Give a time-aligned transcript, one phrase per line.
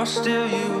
[0.00, 0.79] Or still you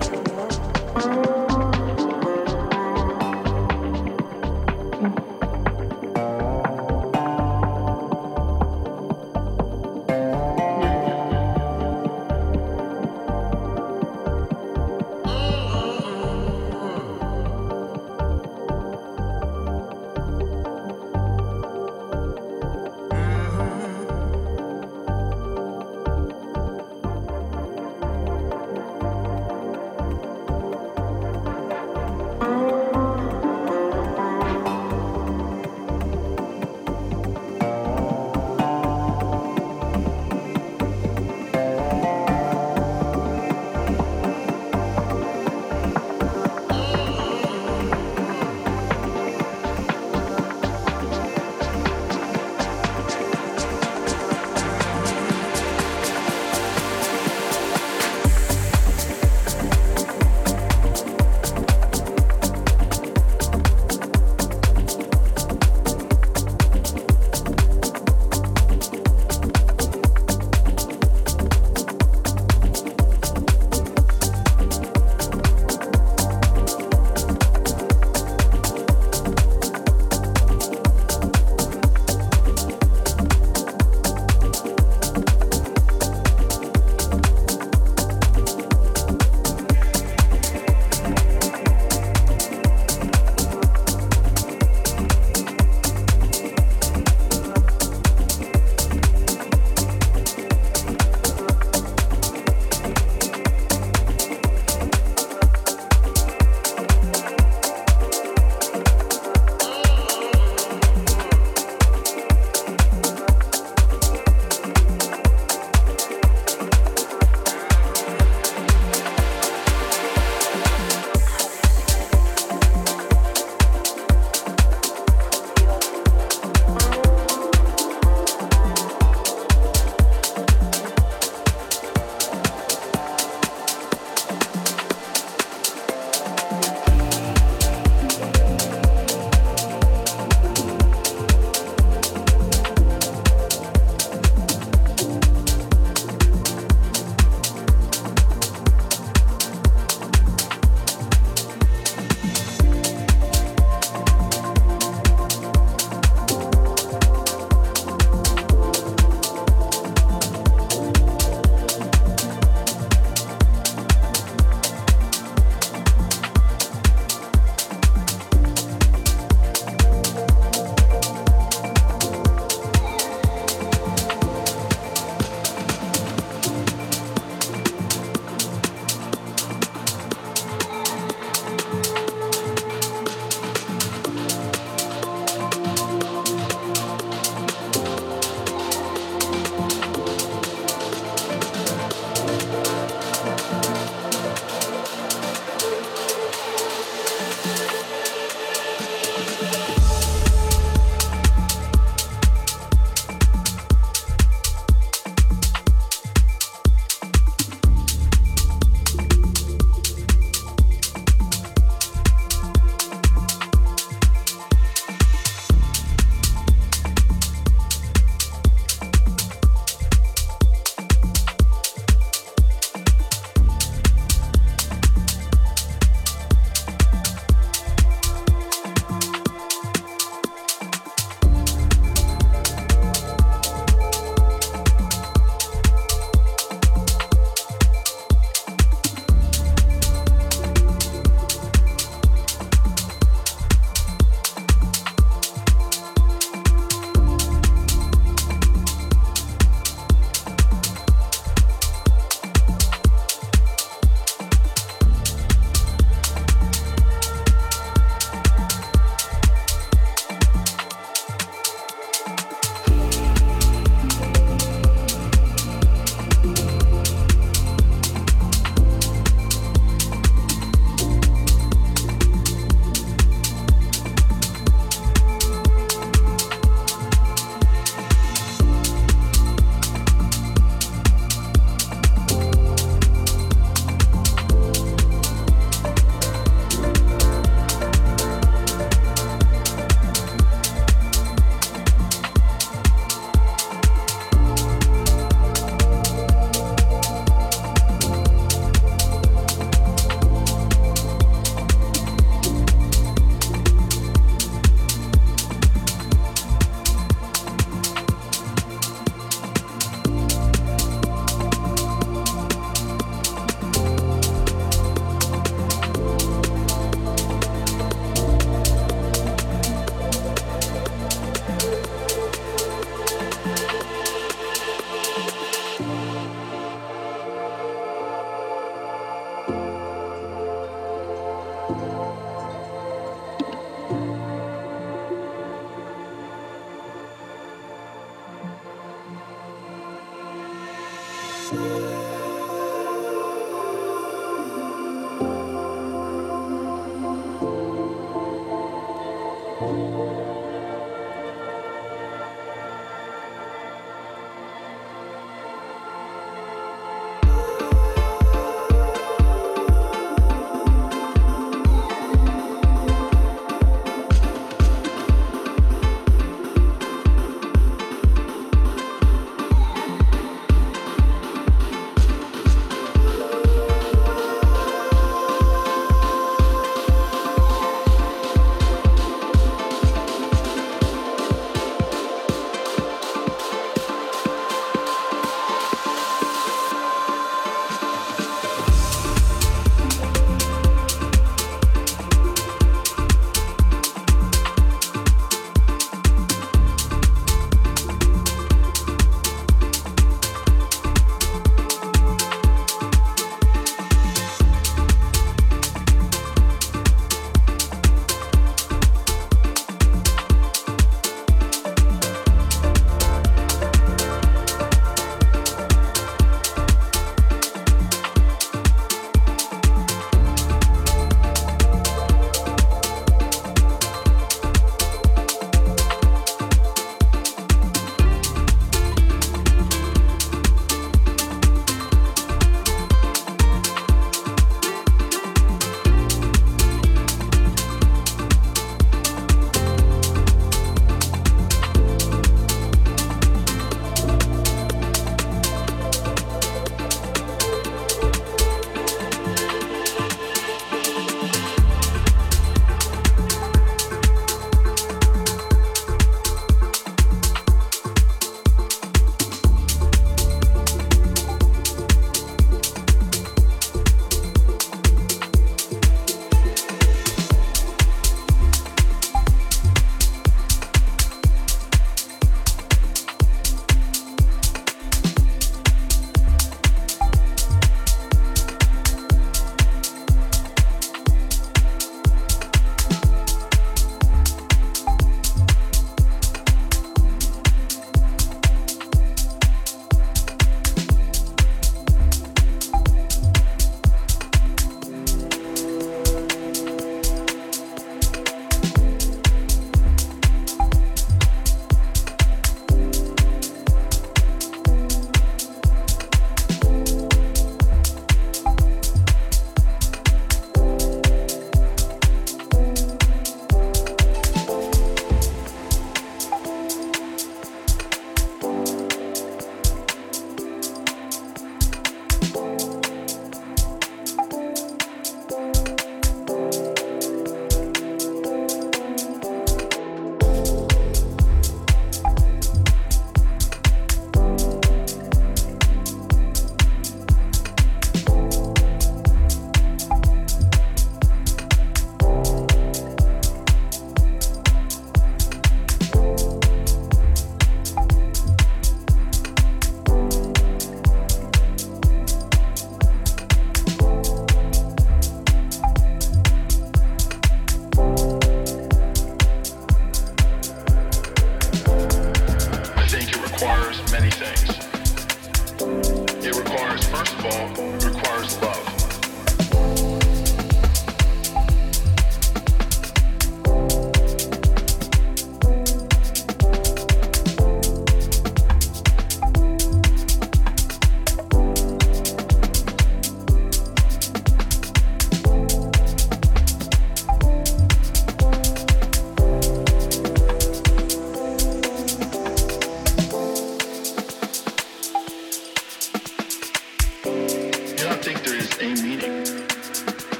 [0.00, 0.27] love.